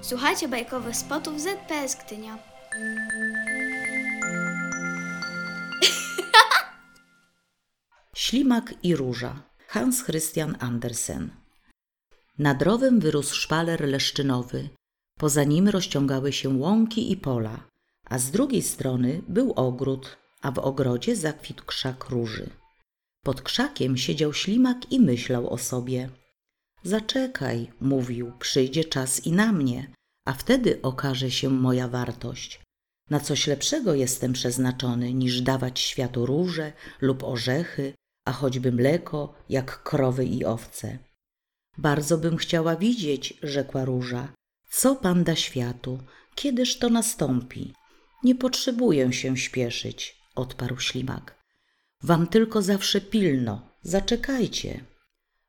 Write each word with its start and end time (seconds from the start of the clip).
Słuchajcie 0.00 0.48
bajkowych 0.48 0.96
spotów 0.96 1.40
ZPS 1.40 1.96
Gdynia. 2.06 2.38
Ślimak 8.14 8.74
i 8.82 8.96
róża. 8.96 9.42
Hans 9.66 10.04
Christian 10.04 10.56
Andersen. 10.60 11.30
Nad 12.38 12.62
rowem 12.62 13.00
wyrósł 13.00 13.34
szwaler 13.34 13.88
leszczynowy. 13.88 14.68
Poza 15.18 15.44
nim 15.44 15.68
rozciągały 15.68 16.32
się 16.32 16.48
łąki 16.48 17.12
i 17.12 17.16
pola, 17.16 17.60
a 18.04 18.18
z 18.18 18.30
drugiej 18.30 18.62
strony 18.62 19.22
był 19.28 19.52
ogród, 19.52 20.16
a 20.42 20.50
w 20.50 20.58
ogrodzie 20.58 21.16
zakwitł 21.16 21.64
krzak 21.64 22.04
róży. 22.04 22.50
Pod 23.24 23.42
krzakiem 23.42 23.96
siedział 23.96 24.32
ślimak 24.32 24.92
i 24.92 25.00
myślał 25.00 25.50
o 25.50 25.58
sobie. 25.58 26.08
Zaczekaj, 26.82 27.70
mówił, 27.80 28.32
przyjdzie 28.38 28.84
czas 28.84 29.26
i 29.26 29.32
na 29.32 29.52
mnie, 29.52 29.92
a 30.24 30.32
wtedy 30.32 30.82
okaże 30.82 31.30
się 31.30 31.50
moja 31.50 31.88
wartość. 31.88 32.60
Na 33.10 33.20
coś 33.20 33.46
lepszego 33.46 33.94
jestem 33.94 34.32
przeznaczony 34.32 35.14
niż 35.14 35.40
dawać 35.40 35.80
światu 35.80 36.26
róże 36.26 36.72
lub 37.00 37.24
orzechy, 37.24 37.94
a 38.24 38.32
choćby 38.32 38.72
mleko, 38.72 39.34
jak 39.48 39.82
krowy 39.82 40.24
i 40.24 40.44
owce. 40.44 40.98
Bardzo 41.78 42.18
bym 42.18 42.36
chciała 42.36 42.76
widzieć, 42.76 43.34
rzekła 43.42 43.84
róża, 43.84 44.32
co 44.70 44.96
pan 44.96 45.24
da 45.24 45.36
światu, 45.36 45.98
kiedyż 46.34 46.78
to 46.78 46.88
nastąpi. 46.88 47.72
Nie 48.24 48.34
potrzebuję 48.34 49.12
się 49.12 49.36
śpieszyć, 49.36 50.16
odparł 50.34 50.78
ślimak. 50.78 51.38
Wam 52.02 52.26
tylko 52.26 52.62
zawsze 52.62 53.00
pilno, 53.00 53.68
zaczekajcie. 53.82 54.84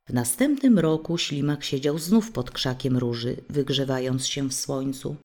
W 0.09 0.13
następnym 0.13 0.79
roku 0.79 1.17
ślimak 1.17 1.63
siedział 1.63 1.99
znów 1.99 2.31
pod 2.31 2.51
krzakiem 2.51 2.97
róży, 2.97 3.37
wygrzewając 3.49 4.27
się 4.27 4.49
w 4.49 4.53
słońcu. 4.53 5.15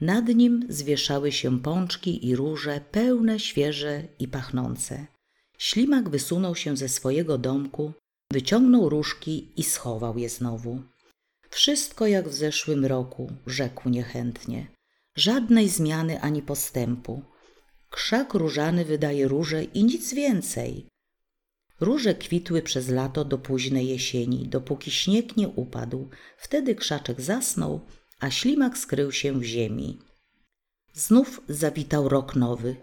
Nad 0.00 0.28
nim 0.28 0.66
zwieszały 0.68 1.32
się 1.32 1.60
pączki 1.60 2.26
i 2.26 2.36
róże, 2.36 2.80
pełne, 2.90 3.40
świeże 3.40 4.02
i 4.18 4.28
pachnące. 4.28 5.06
Ślimak 5.58 6.08
wysunął 6.08 6.54
się 6.54 6.76
ze 6.76 6.88
swojego 6.88 7.38
domku, 7.38 7.92
wyciągnął 8.32 8.88
różki 8.88 9.52
i 9.56 9.62
schował 9.62 10.18
je 10.18 10.28
znowu. 10.28 10.82
Wszystko 11.50 12.06
jak 12.06 12.28
w 12.28 12.34
zeszłym 12.34 12.84
roku, 12.84 13.32
rzekł 13.46 13.88
niechętnie. 13.88 14.66
Żadnej 15.16 15.68
zmiany 15.68 16.20
ani 16.20 16.42
postępu. 16.42 17.22
Krzak 17.90 18.34
różany 18.34 18.84
wydaje 18.84 19.28
róże 19.28 19.64
i 19.64 19.84
nic 19.84 20.14
więcej. 20.14 20.86
Róże 21.80 22.14
kwitły 22.14 22.62
przez 22.62 22.88
lato 22.88 23.24
do 23.24 23.38
późnej 23.38 23.88
jesieni, 23.88 24.48
dopóki 24.48 24.90
śnieg 24.90 25.36
nie 25.36 25.48
upadł. 25.48 26.08
Wtedy 26.38 26.74
krzaczek 26.74 27.20
zasnął, 27.20 27.80
a 28.20 28.30
ślimak 28.30 28.78
skrył 28.78 29.12
się 29.12 29.40
w 29.40 29.42
ziemi. 29.42 29.98
Znów 30.92 31.40
zawitał 31.48 32.08
rok 32.08 32.36
nowy. 32.36 32.76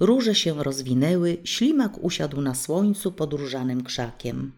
Róże 0.00 0.34
się 0.34 0.62
rozwinęły, 0.62 1.38
ślimak 1.44 2.04
usiadł 2.04 2.40
na 2.40 2.54
słońcu 2.54 3.12
pod 3.12 3.32
różanym 3.32 3.84
krzakiem. 3.84 4.52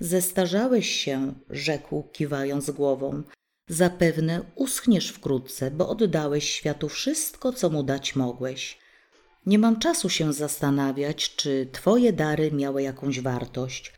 Zestarzałeś 0.00 0.90
się, 0.90 1.34
rzekł, 1.50 2.02
kiwając 2.12 2.70
głową. 2.70 3.22
Zapewne 3.68 4.44
uschniesz 4.54 5.08
wkrótce, 5.08 5.70
bo 5.70 5.88
oddałeś 5.88 6.50
światu 6.50 6.88
wszystko, 6.88 7.52
co 7.52 7.70
mu 7.70 7.82
dać 7.82 8.16
mogłeś. 8.16 8.81
Nie 9.46 9.58
mam 9.58 9.78
czasu 9.78 10.08
się 10.08 10.32
zastanawiać, 10.32 11.36
czy 11.36 11.68
twoje 11.72 12.12
dary 12.12 12.52
miały 12.52 12.82
jakąś 12.82 13.20
wartość. 13.20 13.92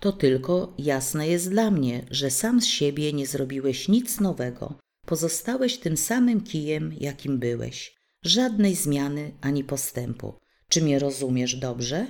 To 0.00 0.12
tylko 0.12 0.74
jasne 0.78 1.28
jest 1.28 1.50
dla 1.50 1.70
mnie, 1.70 2.06
że 2.10 2.30
sam 2.30 2.60
z 2.60 2.66
siebie 2.66 3.12
nie 3.12 3.26
zrobiłeś 3.26 3.88
nic 3.88 4.20
nowego. 4.20 4.78
Pozostałeś 5.06 5.78
tym 5.78 5.96
samym 5.96 6.40
kijem, 6.40 6.94
jakim 7.00 7.38
byłeś. 7.38 7.96
Żadnej 8.22 8.74
zmiany 8.74 9.32
ani 9.40 9.64
postępu. 9.64 10.34
Czy 10.68 10.82
mnie 10.82 10.98
rozumiesz 10.98 11.54
dobrze? 11.54 12.06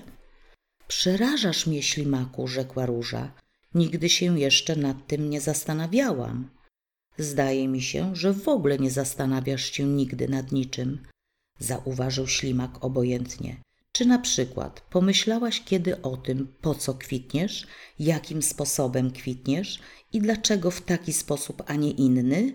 Przerażasz 0.88 1.66
mnie, 1.66 1.82
ślimaku, 1.82 2.48
rzekła 2.48 2.86
róża. 2.86 3.32
Nigdy 3.75 4.09
się 4.09 4.38
jeszcze 4.41 4.76
nad 4.76 5.06
tym 5.06 5.31
nie 5.31 5.41
zastanawiałam. 5.41 6.50
Zdaje 7.19 7.69
mi 7.69 7.82
się, 7.82 8.16
że 8.16 8.32
w 8.32 8.48
ogóle 8.48 8.78
nie 8.78 8.91
zastanawiasz 8.91 9.72
się 9.72 9.84
nigdy 9.84 10.28
nad 10.28 10.53
niczym 10.53 11.06
zauważył 11.59 12.27
ślimak 12.28 12.84
obojętnie. 12.84 13.56
Czy 13.93 14.05
na 14.05 14.19
przykład 14.19 14.81
pomyślałaś 14.81 15.62
kiedy 15.65 16.03
o 16.03 16.17
tym, 16.17 16.55
po 16.61 16.75
co 16.75 16.94
kwitniesz, 16.94 17.67
jakim 17.99 18.43
sposobem 18.43 19.11
kwitniesz 19.11 19.78
i 20.12 20.21
dlaczego 20.21 20.71
w 20.71 20.81
taki 20.81 21.12
sposób, 21.12 21.62
a 21.66 21.75
nie 21.75 21.91
inny? 21.91 22.53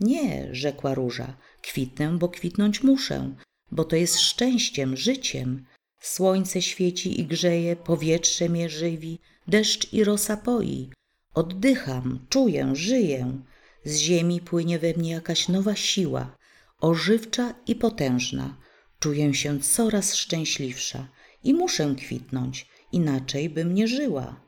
Nie, 0.00 0.48
rzekła 0.52 0.94
róża, 0.94 1.36
kwitnę, 1.62 2.18
bo 2.18 2.28
kwitnąć 2.28 2.82
muszę, 2.82 3.34
bo 3.72 3.84
to 3.84 3.96
jest 3.96 4.20
szczęściem, 4.20 4.96
życiem. 4.96 5.66
Słońce 6.00 6.62
świeci 6.62 7.20
i 7.20 7.26
grzeje, 7.26 7.76
powietrze 7.76 8.48
mnie 8.48 8.68
żywi, 8.70 9.18
deszcz 9.48 9.92
i 9.92 10.04
rosa 10.04 10.36
poi. 10.36 10.90
Oddycham, 11.34 12.26
czuję, 12.28 12.70
żyję. 12.74 13.40
Z 13.84 13.96
ziemi 13.96 14.40
płynie 14.40 14.78
we 14.78 14.94
mnie 14.94 15.10
jakaś 15.10 15.48
nowa 15.48 15.76
siła, 15.76 16.36
ożywcza 16.80 17.54
i 17.66 17.74
potężna. 17.74 18.56
Czuję 18.98 19.34
się 19.34 19.60
coraz 19.60 20.14
szczęśliwsza 20.14 21.08
i 21.44 21.54
muszę 21.54 21.94
kwitnąć, 21.98 22.68
inaczej 22.92 23.50
bym 23.50 23.74
nie 23.74 23.88
żyła. 23.88 24.40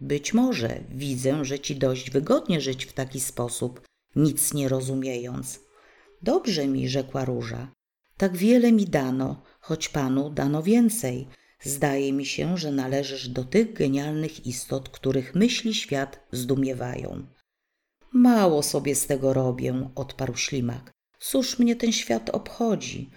Być 0.00 0.34
może 0.34 0.80
widzę, 0.90 1.44
że 1.44 1.58
ci 1.58 1.76
dość 1.76 2.10
wygodnie 2.10 2.60
żyć 2.60 2.84
w 2.84 2.92
taki 2.92 3.20
sposób, 3.20 3.80
nic 4.16 4.54
nie 4.54 4.68
rozumiejąc. 4.68 5.60
Dobrze 6.22 6.66
mi, 6.66 6.88
rzekła 6.88 7.24
róża. 7.24 7.72
Tak 8.16 8.36
wiele 8.36 8.72
mi 8.72 8.84
dano, 8.84 9.42
choć 9.60 9.88
panu 9.88 10.30
dano 10.30 10.62
więcej. 10.62 11.28
Zdaje 11.60 12.12
mi 12.12 12.26
się, 12.26 12.58
że 12.58 12.72
należysz 12.72 13.28
do 13.28 13.44
tych 13.44 13.72
genialnych 13.72 14.46
istot, 14.46 14.88
których 14.88 15.34
myśli 15.34 15.74
świat 15.74 16.26
zdumiewają. 16.32 17.26
Mało 18.12 18.62
sobie 18.62 18.94
z 18.94 19.06
tego 19.06 19.32
robię, 19.32 19.90
odparł 19.94 20.36
ślimak. 20.36 20.93
Cóż 21.30 21.58
mnie 21.58 21.76
ten 21.76 21.92
świat 21.92 22.30
obchodzi? 22.30 23.10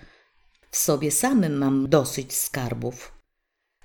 W 0.72 0.78
sobie 0.78 1.12
samym 1.12 1.58
mam 1.58 1.90
dosyć 1.90 2.34
skarbów. 2.34 3.12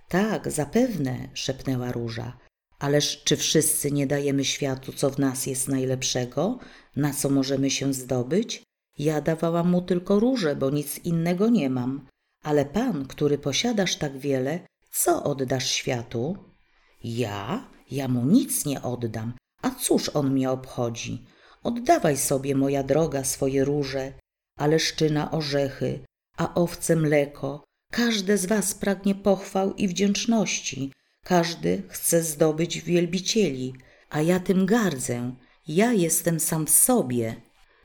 Tak, 0.09 0.51
zapewne, 0.51 1.29
szepnęła 1.35 1.93
róża. 1.93 2.39
Ależ 2.79 3.23
czy 3.25 3.37
wszyscy 3.37 3.93
nie 3.93 4.07
dajemy 4.07 4.45
światu, 4.45 4.93
co 4.93 5.11
w 5.11 5.19
nas 5.19 5.47
jest 5.47 5.69
najlepszego, 5.69 6.59
na 6.97 7.15
co 7.15 7.31
możemy 7.31 7.71
się 7.71 7.95
zdobyć? 7.95 8.63
Ja 8.99 9.21
dawałam 9.21 9.71
mu 9.71 9.83
tylko 9.83 10.21
róże, 10.21 10.57
bo 10.57 10.71
nic 10.71 10.99
innego 10.99 11.49
nie 11.49 11.71
mam. 11.71 12.07
Ale 12.43 12.65
pan, 12.65 13.07
który 13.07 13.39
posiadasz 13.39 13.97
tak 13.97 14.19
wiele, 14.19 14.61
co 14.91 15.25
oddasz 15.25 15.71
światu? 15.71 16.37
Ja? 17.05 17.71
Ja 17.91 18.09
mu 18.09 18.27
nic 18.27 18.67
nie 18.67 18.83
oddam. 18.83 19.35
A 19.63 19.71
cóż 19.71 20.09
on 20.09 20.31
mnie 20.31 20.51
obchodzi? 20.51 21.27
Oddawaj 21.63 22.17
sobie, 22.17 22.55
moja 22.55 22.83
droga, 22.83 23.25
swoje 23.25 23.65
róże, 23.65 24.13
a 24.59 24.67
leszczyna 24.67 25.31
orzechy, 25.31 26.01
a 26.37 26.55
owce 26.55 26.97
mleko. 26.97 27.65
Każde 27.93 28.39
z 28.39 28.47
was 28.47 28.75
pragnie 28.75 29.15
pochwał 29.15 29.75
i 29.75 29.89
wdzięczności, 29.89 30.93
każdy 31.25 31.83
chce 31.89 32.23
zdobyć 32.23 32.81
wielbicieli, 32.81 33.75
a 34.11 34.21
ja 34.21 34.41
tym 34.41 34.67
gardzę. 34.67 35.35
Ja 35.69 35.93
jestem 35.93 36.41
sam 36.41 36.67
w 36.67 36.71
sobie. 36.71 37.37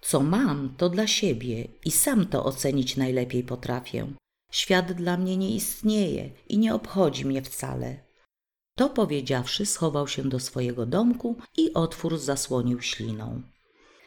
Co 0.02 0.20
mam, 0.20 0.76
to 0.78 0.90
dla 0.90 1.08
siebie 1.08 1.68
i 1.86 1.92
sam 1.92 2.26
to 2.26 2.46
ocenić 2.46 2.98
najlepiej 2.98 3.44
potrafię. 3.44 4.08
Świat 4.52 4.92
dla 4.92 5.18
mnie 5.18 5.38
nie 5.38 5.56
istnieje 5.56 6.30
i 6.50 6.58
nie 6.58 6.76
obchodzi 6.76 7.26
mnie 7.26 7.42
wcale. 7.42 7.98
To 8.76 8.90
powiedziawszy, 8.90 9.66
schował 9.66 10.08
się 10.08 10.24
do 10.24 10.40
swojego 10.40 10.86
domku 10.86 11.36
i 11.58 11.74
otwór 11.74 12.18
zasłonił 12.18 12.82
śliną. 12.82 13.42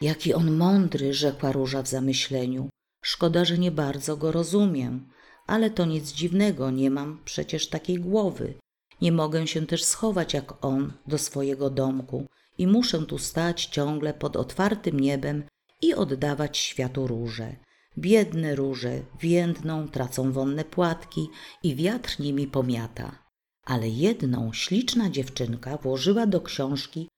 Jaki 0.01 0.33
on 0.33 0.51
mądry, 0.57 1.13
rzekła 1.13 1.51
róża 1.51 1.81
w 1.83 1.87
zamyśleniu. 1.87 2.69
Szkoda, 3.03 3.45
że 3.45 3.57
nie 3.57 3.71
bardzo 3.71 4.17
go 4.17 4.31
rozumiem, 4.31 5.09
ale 5.47 5.69
to 5.69 5.85
nic 5.85 6.11
dziwnego, 6.11 6.71
nie 6.71 6.89
mam 6.91 7.19
przecież 7.25 7.69
takiej 7.69 7.99
głowy. 7.99 8.53
Nie 9.01 9.11
mogę 9.11 9.47
się 9.47 9.67
też 9.67 9.83
schować 9.83 10.33
jak 10.33 10.65
on 10.65 10.93
do 11.07 11.17
swojego 11.17 11.69
domku 11.69 12.27
i 12.57 12.67
muszę 12.67 13.05
tu 13.05 13.17
stać 13.17 13.65
ciągle 13.65 14.13
pod 14.13 14.35
otwartym 14.35 14.99
niebem 14.99 15.43
i 15.81 15.93
oddawać 15.93 16.57
światu 16.57 17.07
róże. 17.07 17.55
Biedne 17.97 18.55
róże 18.55 19.01
więdną, 19.19 19.87
tracą 19.87 20.31
wonne 20.31 20.65
płatki 20.65 21.29
i 21.63 21.75
wiatr 21.75 22.19
nimi 22.19 22.47
pomiata. 22.47 23.23
Ale 23.65 23.89
jedną 23.89 24.53
śliczna 24.53 25.09
dziewczynka 25.09 25.77
włożyła 25.77 26.27
do 26.27 26.41
książki 26.41 27.09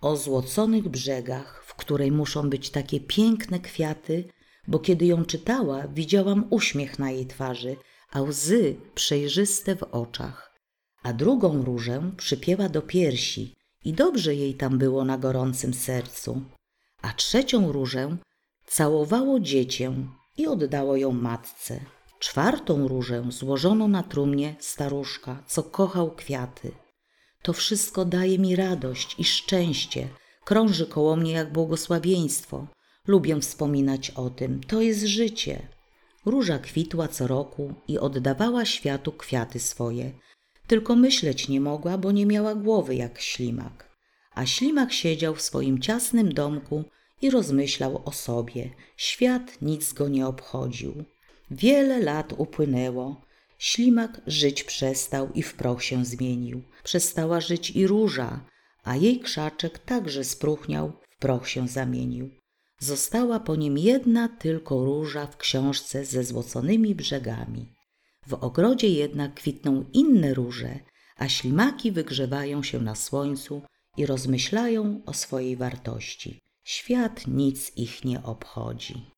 o 0.00 0.16
złoconych 0.16 0.88
brzegach, 0.88 1.64
w 1.66 1.74
której 1.74 2.12
muszą 2.12 2.50
być 2.50 2.70
takie 2.70 3.00
piękne 3.00 3.60
kwiaty, 3.60 4.24
bo 4.68 4.78
kiedy 4.78 5.06
ją 5.06 5.24
czytała, 5.24 5.88
widziałam 5.88 6.46
uśmiech 6.50 6.98
na 6.98 7.10
jej 7.10 7.26
twarzy, 7.26 7.76
a 8.12 8.22
łzy 8.22 8.76
przejrzyste 8.94 9.76
w 9.76 9.82
oczach. 9.82 10.60
A 11.02 11.12
drugą 11.12 11.64
różę 11.64 12.10
przypięła 12.16 12.68
do 12.68 12.82
piersi 12.82 13.54
i 13.84 13.92
dobrze 13.92 14.34
jej 14.34 14.54
tam 14.54 14.78
było 14.78 15.04
na 15.04 15.18
gorącym 15.18 15.74
sercu. 15.74 16.42
A 17.02 17.12
trzecią 17.12 17.72
różę 17.72 18.16
całowało 18.66 19.40
dziecię 19.40 19.94
i 20.36 20.46
oddało 20.46 20.96
ją 20.96 21.12
matce. 21.12 21.80
Czwartą 22.18 22.88
różę 22.88 23.24
złożono 23.28 23.88
na 23.88 24.02
trumnie 24.02 24.56
staruszka, 24.58 25.42
co 25.46 25.62
kochał 25.62 26.10
kwiaty. 26.10 26.72
To 27.42 27.52
wszystko 27.52 28.04
daje 28.04 28.38
mi 28.38 28.56
radość 28.56 29.14
i 29.18 29.24
szczęście, 29.24 30.08
krąży 30.44 30.86
koło 30.86 31.16
mnie 31.16 31.32
jak 31.32 31.52
błogosławieństwo. 31.52 32.66
Lubię 33.06 33.40
wspominać 33.40 34.10
o 34.10 34.30
tym, 34.30 34.60
to 34.64 34.80
jest 34.80 35.04
życie. 35.04 35.68
Róża 36.26 36.58
kwitła 36.58 37.08
co 37.08 37.26
roku 37.26 37.74
i 37.88 37.98
oddawała 37.98 38.64
światu 38.64 39.12
kwiaty 39.12 39.58
swoje. 39.60 40.12
Tylko 40.66 40.96
myśleć 40.96 41.48
nie 41.48 41.60
mogła, 41.60 41.98
bo 41.98 42.12
nie 42.12 42.26
miała 42.26 42.54
głowy 42.54 42.94
jak 42.94 43.20
ślimak. 43.20 43.96
A 44.34 44.46
ślimak 44.46 44.92
siedział 44.92 45.34
w 45.34 45.42
swoim 45.42 45.80
ciasnym 45.80 46.34
domku 46.34 46.84
i 47.22 47.30
rozmyślał 47.30 48.02
o 48.04 48.12
sobie. 48.12 48.70
Świat 48.96 49.62
nic 49.62 49.92
go 49.92 50.08
nie 50.08 50.26
obchodził. 50.26 51.04
Wiele 51.50 52.00
lat 52.00 52.34
upłynęło. 52.38 53.20
Ślimak 53.60 54.20
żyć 54.26 54.64
przestał 54.64 55.32
i 55.32 55.42
w 55.42 55.54
proch 55.54 55.82
się 55.84 56.04
zmienił. 56.04 56.62
Przestała 56.84 57.40
żyć 57.40 57.70
i 57.70 57.86
róża, 57.86 58.44
a 58.84 58.96
jej 58.96 59.20
krzaczek 59.20 59.78
także 59.78 60.24
spróchniał, 60.24 60.92
w 61.10 61.18
proch 61.18 61.48
się 61.48 61.68
zamienił. 61.68 62.30
Została 62.78 63.40
po 63.40 63.56
nim 63.56 63.78
jedna 63.78 64.28
tylko 64.28 64.84
róża 64.84 65.26
w 65.26 65.36
książce 65.36 66.04
ze 66.04 66.24
złoconymi 66.24 66.94
brzegami. 66.94 67.72
W 68.26 68.34
ogrodzie 68.34 68.88
jednak 68.88 69.34
kwitną 69.34 69.84
inne 69.92 70.34
róże, 70.34 70.78
a 71.16 71.28
ślimaki 71.28 71.92
wygrzewają 71.92 72.62
się 72.62 72.80
na 72.80 72.94
słońcu 72.94 73.62
i 73.96 74.06
rozmyślają 74.06 75.00
o 75.06 75.14
swojej 75.14 75.56
wartości. 75.56 76.38
Świat 76.64 77.26
nic 77.26 77.76
ich 77.76 78.04
nie 78.04 78.22
obchodzi. 78.22 79.10